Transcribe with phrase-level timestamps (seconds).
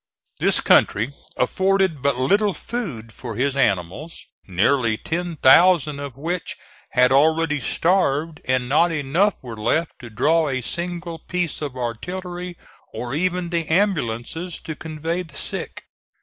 [0.39, 6.55] This country afforded but little food for his animals, nearly ten thousand of which
[6.93, 12.57] had already starved, and not enough were left to draw a single piece of artillery
[12.91, 15.83] or even the ambulances to convey the sick.